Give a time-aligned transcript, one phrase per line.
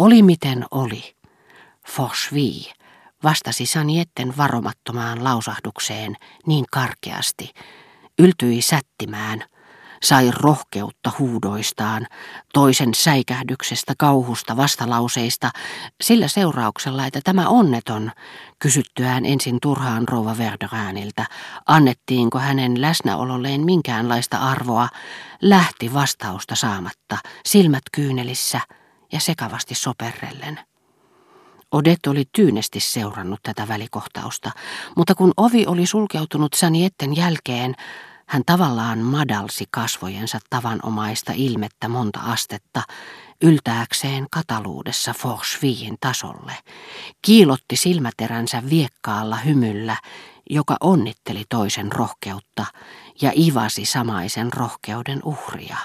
[0.00, 1.14] Oli miten oli.
[1.88, 2.72] Forsvi
[3.24, 7.50] vastasi Sanietten varomattomaan lausahdukseen niin karkeasti,
[8.18, 9.44] yltyi sättimään,
[10.02, 12.06] sai rohkeutta huudoistaan,
[12.54, 15.50] toisen säikähdyksestä, kauhusta, vastalauseista,
[16.02, 18.12] sillä seurauksella, että tämä onneton,
[18.58, 21.26] kysyttyään ensin turhaan rouva Verderääniltä,
[21.66, 24.88] annettiinko hänen läsnäololleen minkäänlaista arvoa,
[25.42, 28.60] lähti vastausta saamatta, silmät kyynelissä
[29.12, 30.60] ja sekavasti soperrellen.
[31.72, 34.50] Odette oli tyynesti seurannut tätä välikohtausta,
[34.96, 37.74] mutta kun ovi oli sulkeutunut Sanietten jälkeen,
[38.26, 42.82] hän tavallaan madalsi kasvojensa tavanomaista ilmettä monta astetta,
[43.42, 46.52] yltääkseen kataluudessa Forsviin tasolle,
[47.22, 49.96] kiilotti silmäteränsä viekkaalla hymyllä,
[50.50, 52.66] joka onnitteli toisen rohkeutta
[53.22, 55.76] ja ivasi samaisen rohkeuden uhria.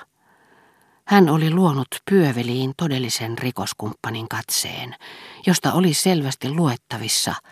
[1.08, 4.96] Hän oli luonut pyöveliin todellisen rikoskumppanin katseen,
[5.48, 7.36] josta oli selvästi luettavissa–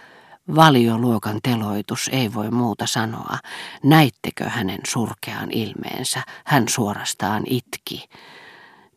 [0.55, 3.37] Valioluokan teloitus ei voi muuta sanoa.
[3.83, 6.23] Näittekö hänen surkean ilmeensä?
[6.45, 8.05] Hän suorastaan itki.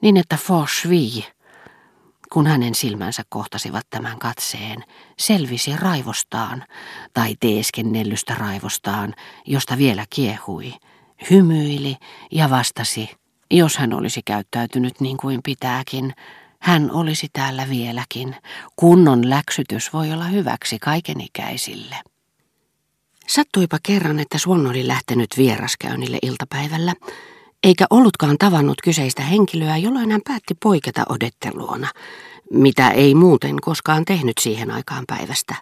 [0.02, 1.26] Niin että Forsvi,
[2.32, 4.84] kun hänen silmänsä kohtasivat tämän katseen,
[5.18, 6.64] selvisi raivostaan
[7.14, 9.14] tai teeskennellystä raivostaan,
[9.46, 10.74] josta vielä kiehui,
[11.30, 11.96] hymyili
[12.32, 13.10] ja vastasi,
[13.50, 16.14] jos hän olisi käyttäytynyt niin kuin pitääkin,
[16.58, 18.36] hän olisi täällä vieläkin.
[18.76, 21.96] Kunnon läksytys voi olla hyväksi kaikenikäisille.
[23.26, 26.94] Sattuipa kerran, että Swan oli lähtenyt vieraskäynnille iltapäivällä,
[27.62, 31.88] eikä ollutkaan tavannut kyseistä henkilöä, jolloin hän päätti poiketa odetteluona,
[32.52, 35.54] mitä ei muuten koskaan tehnyt siihen aikaan päivästä,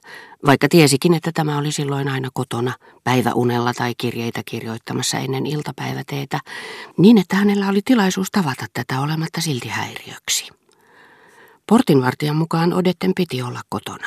[0.47, 2.73] vaikka tiesikin, että tämä oli silloin aina kotona,
[3.05, 6.41] päiväunella tai kirjeitä kirjoittamassa ennen iltapäiväteetä,
[6.99, 10.49] niin että hänellä oli tilaisuus tavata tätä olematta silti häiriöksi.
[11.69, 14.07] Portinvartijan mukaan Odetten piti olla kotona.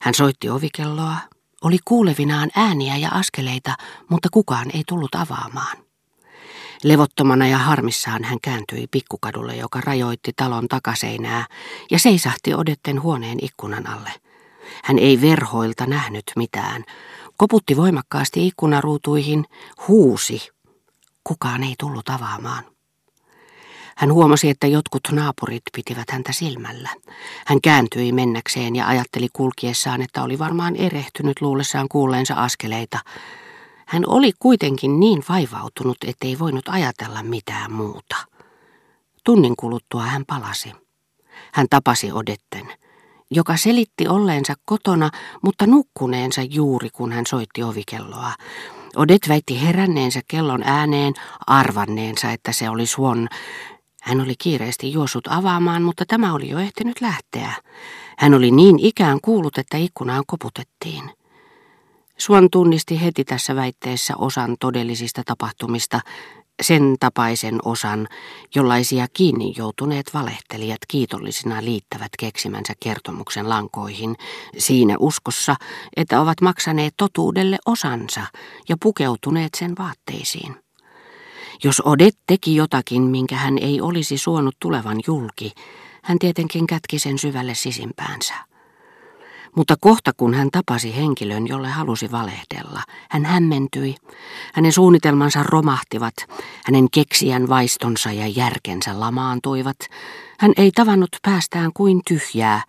[0.00, 1.16] Hän soitti ovikelloa,
[1.62, 3.76] oli kuulevinaan ääniä ja askeleita,
[4.08, 5.76] mutta kukaan ei tullut avaamaan.
[6.82, 11.46] Levottomana ja harmissaan hän kääntyi pikkukadulle, joka rajoitti talon takaseinää,
[11.90, 14.10] ja seisahti Odetten huoneen ikkunan alle.
[14.84, 16.84] Hän ei verhoilta nähnyt mitään.
[17.36, 19.44] Koputti voimakkaasti ikkunaruutuihin,
[19.88, 20.48] huusi.
[21.24, 22.64] Kukaan ei tullut avaamaan.
[23.96, 26.88] Hän huomasi, että jotkut naapurit pitivät häntä silmällä.
[27.46, 32.98] Hän kääntyi mennäkseen ja ajatteli kulkiessaan, että oli varmaan erehtynyt luullessaan kuulleensa askeleita.
[33.86, 38.16] Hän oli kuitenkin niin vaivautunut, ettei voinut ajatella mitään muuta.
[39.24, 40.72] Tunnin kuluttua hän palasi.
[41.52, 42.72] Hän tapasi Odetten,
[43.30, 45.10] joka selitti olleensa kotona,
[45.42, 48.32] mutta nukkuneensa juuri kun hän soitti ovikelloa.
[48.96, 51.14] Odet väitti heränneensä kellon ääneen,
[51.46, 53.28] arvanneensa, että se oli Swan,
[54.02, 57.52] hän oli kiireesti juossut avaamaan, mutta tämä oli jo ehtinyt lähteä.
[58.18, 61.10] Hän oli niin ikään kuullut, että ikkunaan koputettiin.
[62.18, 66.00] Suon tunnisti heti tässä väitteessä osan todellisista tapahtumista,
[66.62, 68.08] sen tapaisen osan,
[68.54, 74.16] jollaisia kiinni joutuneet valehtelijat kiitollisina liittävät keksimänsä kertomuksen lankoihin,
[74.58, 75.56] siinä uskossa,
[75.96, 78.20] että ovat maksaneet totuudelle osansa
[78.68, 80.56] ja pukeutuneet sen vaatteisiin.
[81.64, 85.52] Jos Odet teki jotakin, minkä hän ei olisi suonut tulevan julki,
[86.02, 88.34] hän tietenkin kätki sen syvälle sisimpäänsä.
[89.56, 93.94] Mutta kohta kun hän tapasi henkilön, jolle halusi valehdella, hän hämmentyi.
[94.54, 96.14] Hänen suunnitelmansa romahtivat,
[96.64, 99.76] hänen keksijän vaistonsa ja järkensä lamaantuivat.
[100.38, 102.62] Hän ei tavannut päästään kuin tyhjää,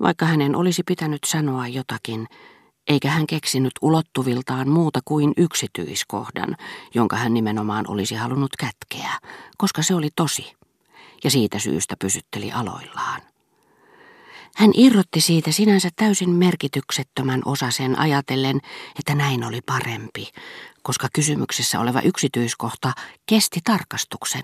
[0.00, 2.26] vaikka hänen olisi pitänyt sanoa jotakin,
[2.88, 6.56] eikä hän keksinyt ulottuviltaan muuta kuin yksityiskohdan,
[6.94, 9.10] jonka hän nimenomaan olisi halunnut kätkeä,
[9.58, 10.52] koska se oli tosi,
[11.24, 13.20] ja siitä syystä pysytteli aloillaan.
[14.58, 18.60] Hän irrotti siitä sinänsä täysin merkityksettömän osasen ajatellen,
[18.98, 20.28] että näin oli parempi,
[20.82, 22.92] koska kysymyksessä oleva yksityiskohta
[23.26, 24.42] kesti tarkastuksen,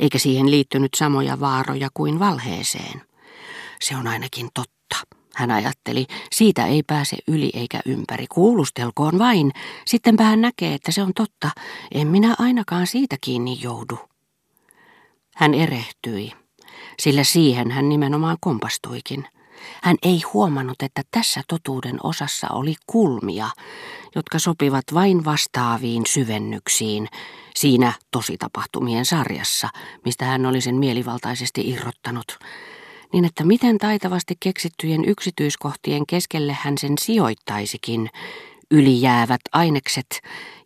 [0.00, 3.02] eikä siihen liittynyt samoja vaaroja kuin valheeseen.
[3.80, 4.96] Se on ainakin totta
[5.34, 8.26] hän ajatteli, siitä ei pääse yli eikä ympäri.
[8.26, 9.52] Kuulustelkoon vain,
[9.86, 11.50] sittenpä hän näkee, että se on totta.
[11.92, 13.98] En minä ainakaan siitä kiinni joudu.
[15.36, 16.32] Hän erehtyi,
[17.00, 19.26] sillä siihen hän nimenomaan kompastuikin.
[19.82, 23.48] Hän ei huomannut, että tässä totuuden osassa oli kulmia,
[24.14, 27.08] jotka sopivat vain vastaaviin syvennyksiin
[27.56, 29.68] siinä tositapahtumien sarjassa,
[30.04, 32.38] mistä hän oli sen mielivaltaisesti irrottanut
[33.14, 38.10] niin että miten taitavasti keksittyjen yksityiskohtien keskelle hän sen sijoittaisikin,
[38.70, 40.20] ylijäävät ainekset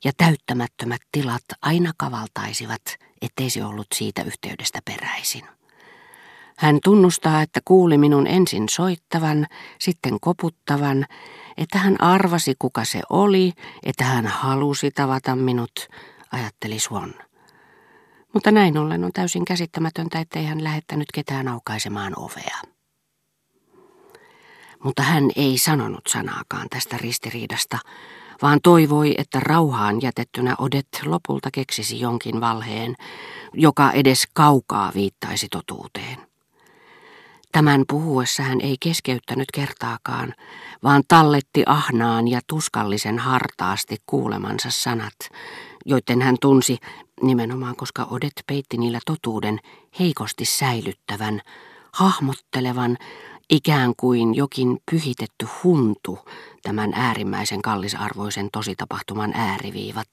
[0.05, 2.83] ja täyttämättömät tilat aina kavaltaisivat,
[3.23, 5.58] ettei se ollut siitä yhteydestä peräisin.
[6.59, 9.47] Hän tunnustaa, että kuuli minun ensin soittavan,
[9.81, 11.07] sitten koputtavan,
[11.57, 13.53] että hän arvasi kuka se oli,
[13.83, 15.89] että hän halusi tavata minut,
[16.33, 17.15] ajatteli Swan.
[18.35, 22.59] Mutta näin ollen on täysin käsittämätöntä, ettei hän lähettänyt ketään aukaisemaan ovea.
[24.85, 27.79] Mutta hän ei sanonut sanaakaan tästä ristiriidasta,
[28.43, 32.95] vaan toivoi, että rauhaan jätettynä Odet lopulta keksisi jonkin valheen,
[33.55, 36.28] joka edes kaukaa viittaisi totuuteen.
[37.53, 40.35] Tämän puhuessa hän ei keskeyttänyt kertaakaan,
[40.83, 45.17] vaan talletti ahnaan ja tuskallisen hartaasti kuulemansa sanat,
[45.87, 46.79] joiden hän tunsi,
[47.23, 49.59] nimenomaan koska Odet peitti niillä totuuden,
[49.99, 51.41] heikosti säilyttävän,
[51.93, 52.97] hahmottelevan,
[53.51, 56.19] ikään kuin jokin pyhitetty huntu
[56.63, 60.09] tämän äärimmäisen kallisarvoisen tositapahtuman ääriviivat,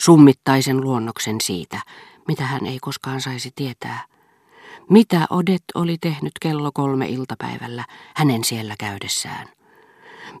[0.00, 1.80] summittaisen luonnoksen siitä,
[2.28, 4.04] mitä hän ei koskaan saisi tietää–
[4.90, 7.84] mitä Odet oli tehnyt kello kolme iltapäivällä
[8.14, 9.48] hänen siellä käydessään?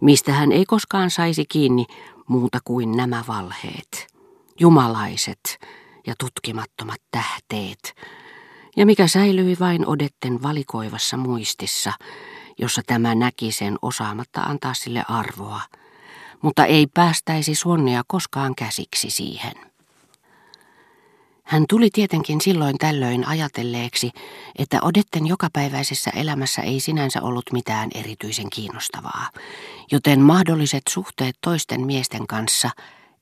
[0.00, 1.86] Mistä hän ei koskaan saisi kiinni
[2.28, 4.06] muuta kuin nämä valheet,
[4.60, 5.58] jumalaiset
[6.06, 7.94] ja tutkimattomat tähteet,
[8.76, 11.92] ja mikä säilyi vain Odetten valikoivassa muistissa,
[12.58, 15.60] jossa tämä näki sen osaamatta antaa sille arvoa,
[16.42, 19.52] mutta ei päästäisi Suonnia koskaan käsiksi siihen.
[21.46, 24.10] Hän tuli tietenkin silloin tällöin ajatelleeksi,
[24.58, 29.30] että Odetten jokapäiväisessä elämässä ei sinänsä ollut mitään erityisen kiinnostavaa,
[29.92, 32.70] joten mahdolliset suhteet toisten miesten kanssa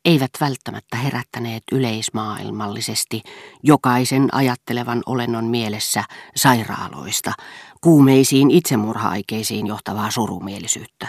[0.04, 3.22] eivät välttämättä herättäneet yleismaailmallisesti
[3.62, 6.04] jokaisen ajattelevan olennon mielessä
[6.36, 7.32] sairaaloista,
[7.80, 11.08] kuumeisiin itsemurha-aikeisiin johtavaa surumielisyyttä.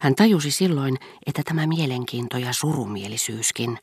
[0.00, 3.78] Hän tajusi silloin, että tämä mielenkiinto ja surumielisyyskin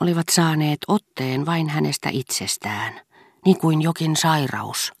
[0.00, 3.00] olivat saaneet otteen vain hänestä itsestään,
[3.44, 4.92] niin kuin jokin sairaus,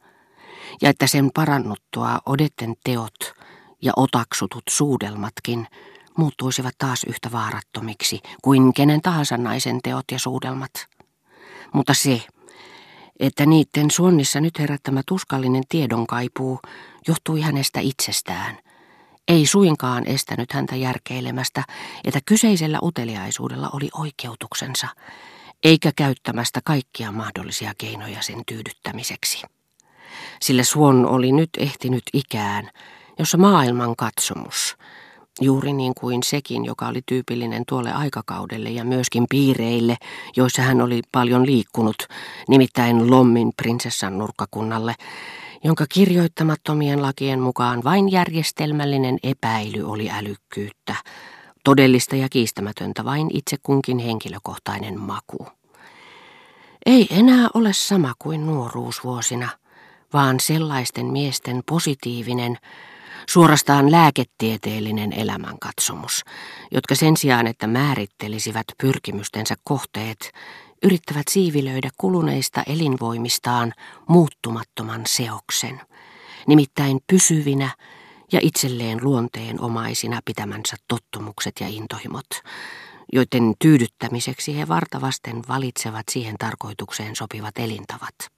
[0.82, 3.34] ja että sen parannuttua odetten teot
[3.82, 5.66] ja otaksutut suudelmatkin
[6.18, 10.70] muuttuisivat taas yhtä vaarattomiksi kuin kenen tahansa naisen teot ja suudelmat.
[11.72, 12.22] Mutta se,
[13.20, 16.60] että niiden suonnissa nyt herättämä tuskallinen tiedonkaipuu
[17.08, 18.58] johtui hänestä itsestään–
[19.28, 21.64] ei suinkaan estänyt häntä järkeilemästä,
[22.04, 24.88] että kyseisellä uteliaisuudella oli oikeutuksensa,
[25.64, 29.42] eikä käyttämästä kaikkia mahdollisia keinoja sen tyydyttämiseksi.
[30.40, 32.70] Sillä Suon oli nyt ehtinyt ikään,
[33.18, 34.76] jossa maailman katsomus,
[35.40, 39.96] juuri niin kuin sekin, joka oli tyypillinen tuolle aikakaudelle ja myöskin piireille,
[40.36, 41.96] joissa hän oli paljon liikkunut,
[42.48, 44.94] nimittäin Lommin prinsessan nurkkakunnalle,
[45.64, 50.94] jonka kirjoittamattomien lakien mukaan vain järjestelmällinen epäily oli älykkyyttä,
[51.64, 55.46] todellista ja kiistämätöntä vain itse kunkin henkilökohtainen maku.
[56.86, 59.48] Ei enää ole sama kuin nuoruusvuosina,
[60.12, 62.58] vaan sellaisten miesten positiivinen,
[63.28, 66.24] suorastaan lääketieteellinen elämänkatsomus,
[66.70, 70.32] jotka sen sijaan, että määrittelisivät pyrkimystensä kohteet,
[70.82, 73.72] yrittävät siivilöidä kuluneista elinvoimistaan
[74.08, 75.80] muuttumattoman seoksen,
[76.46, 77.70] nimittäin pysyvinä
[78.32, 82.26] ja itselleen luonteen omaisina pitämänsä tottumukset ja intohimot,
[83.12, 88.37] joiden tyydyttämiseksi he vartavasten valitsevat siihen tarkoitukseen sopivat elintavat.